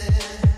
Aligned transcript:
there. 0.00 0.49